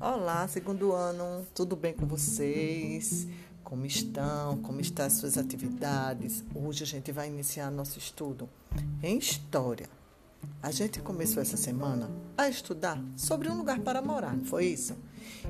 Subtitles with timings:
[0.00, 3.26] Olá, segundo ano, tudo bem com vocês?
[3.62, 4.58] Como estão?
[4.62, 6.44] Como estão as suas atividades?
[6.54, 8.48] Hoje a gente vai iniciar nosso estudo
[9.02, 9.88] em História.
[10.62, 14.96] A gente começou essa semana a estudar sobre um lugar para morar, não foi isso?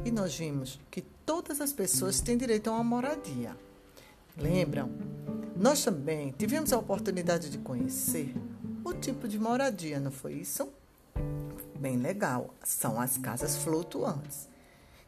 [0.04, 3.56] E nós vimos que todas as pessoas têm direito a uma moradia.
[4.36, 4.90] Lembram?
[5.56, 8.34] Nós também tivemos a oportunidade de conhecer
[8.84, 10.68] o tipo de moradia, não foi isso?
[11.82, 14.48] Bem legal são as casas flutuantes,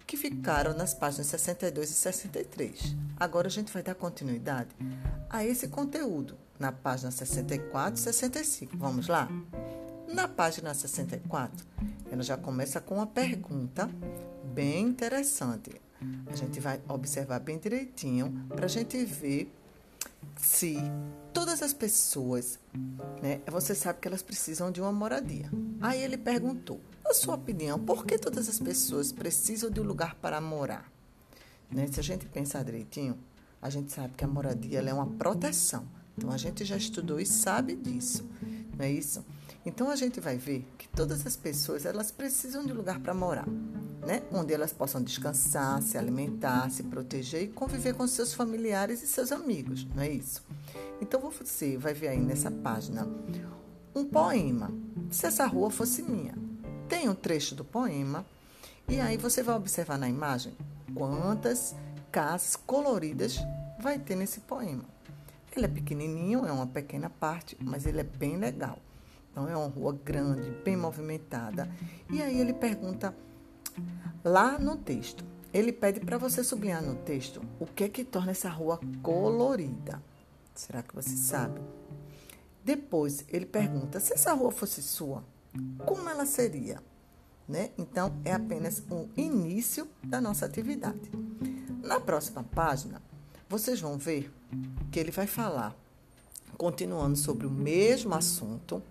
[0.05, 2.97] que ficaram nas páginas 62 e 63.
[3.17, 4.71] Agora a gente vai dar continuidade
[5.31, 8.77] a esse conteúdo na página 64 e 65.
[8.77, 9.29] Vamos lá?
[10.13, 11.65] Na página 64,
[12.11, 13.89] ela já começa com uma pergunta
[14.53, 15.81] bem interessante.
[16.27, 19.51] A gente vai observar bem direitinho para a gente ver
[20.37, 20.77] se
[21.33, 22.59] todas as pessoas,
[23.23, 25.51] né, você sabe que elas precisam de uma moradia.
[25.81, 30.15] Aí ele perguntou: na sua opinião, por que todas as pessoas precisam de um lugar
[30.17, 30.91] para morar?
[31.71, 31.87] Né?
[31.87, 33.19] Se a gente pensar direitinho,
[33.61, 35.87] a gente sabe que a moradia é uma proteção.
[36.17, 38.25] Então a gente já estudou e sabe disso,
[38.77, 39.25] não é isso?
[39.67, 43.15] Então a gente vai ver que todas as pessoas elas precisam de um lugar para
[43.15, 43.47] morar,
[44.07, 44.23] né?
[44.31, 49.33] Onde elas possam descansar, se alimentar, se proteger e conviver com seus familiares e seus
[49.33, 50.45] amigos, não é isso?
[51.01, 53.09] Então você vai ver aí nessa página
[53.95, 54.71] um poema.
[55.11, 56.35] Se essa rua fosse minha,
[56.89, 58.27] tem um trecho do poema
[58.87, 60.55] e aí você vai observar na imagem
[60.95, 61.75] quantas
[62.13, 63.39] casas coloridas
[63.81, 64.85] vai ter nesse poema.
[65.57, 68.79] Ele é pequenininho, é uma pequena parte, mas ele é bem legal.
[69.35, 71.69] Então é uma rua grande, bem movimentada.
[72.09, 73.13] E aí ele pergunta
[74.23, 75.25] lá no texto.
[75.53, 80.01] Ele pede para você sublinhar no texto o que é que torna essa rua colorida.
[80.55, 81.61] Será que você sabe?
[82.65, 85.25] Depois ele pergunta: se essa rua fosse sua,
[85.85, 86.81] como ela seria?
[87.49, 87.71] Né?
[87.77, 91.11] Então é apenas o início da nossa atividade.
[91.83, 93.03] Na próxima página,
[93.49, 94.33] vocês vão ver
[94.93, 95.77] que ele vai falar
[96.57, 98.83] continuando sobre o mesmo assunto,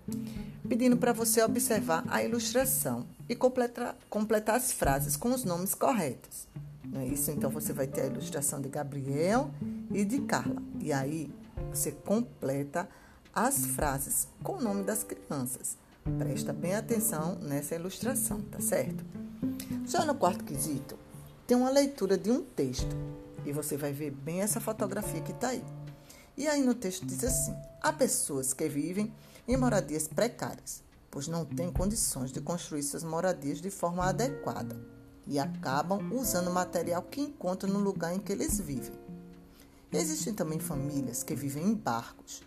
[0.68, 6.46] pedindo para você observar a ilustração e completar, completar as frases com os nomes corretos.
[6.84, 7.30] Não é isso?
[7.30, 9.50] Então você vai ter a ilustração de Gabriel
[9.92, 10.62] e de Carla.
[10.80, 11.30] E aí
[11.72, 12.88] você completa
[13.34, 15.76] as frases com o nome das crianças.
[16.18, 19.04] Presta bem atenção nessa ilustração, tá certo?
[19.86, 20.96] Já no quarto quesito,
[21.46, 22.94] tem uma leitura de um texto
[23.44, 25.64] e você vai ver bem essa fotografia que está aí.
[26.36, 29.12] E aí no texto diz assim: há pessoas que vivem
[29.46, 34.76] em moradias precárias, pois não têm condições de construir suas moradias de forma adequada
[35.26, 38.92] e acabam usando o material que encontram no lugar em que eles vivem.
[39.92, 42.42] Existem também famílias que vivem em barcos,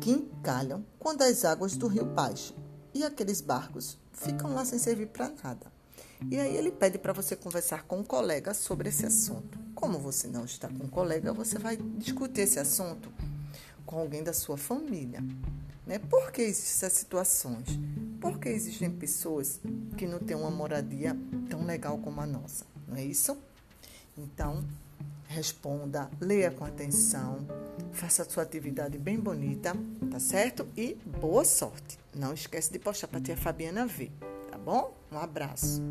[0.00, 2.56] que encalham quando as águas do rio baixam
[2.94, 5.79] e aqueles barcos ficam lá sem servir para nada.
[6.28, 9.58] E aí ele pede para você conversar com um colega sobre esse assunto.
[9.74, 13.10] Como você não está com um colega, você vai discutir esse assunto
[13.86, 15.22] com alguém da sua família.
[15.86, 15.98] Né?
[15.98, 17.78] Por que existem essas situações?
[18.20, 19.60] Por que existem pessoas
[19.96, 21.16] que não têm uma moradia
[21.48, 22.64] tão legal como a nossa?
[22.86, 23.36] Não é isso?
[24.16, 24.64] Então,
[25.26, 27.46] responda, leia com atenção,
[27.92, 29.74] faça a sua atividade bem bonita,
[30.10, 30.66] tá certo?
[30.76, 31.98] E boa sorte.
[32.14, 34.12] Não esquece de postar para a tia Fabiana ver,
[34.64, 34.94] bom?
[35.12, 35.82] Um abraço.